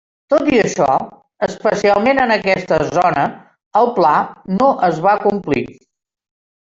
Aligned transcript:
Tot 0.33 0.47
i 0.51 0.59
això, 0.61 0.87
especialment 1.47 2.21
en 2.25 2.33
aquesta 2.37 2.79
zona, 2.95 3.25
el 3.83 3.93
pla 3.99 4.15
no 4.55 4.71
es 4.89 5.03
va 5.09 5.15
complir. 5.29 5.67